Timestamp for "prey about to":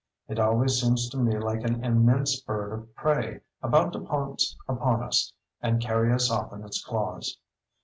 2.95-3.99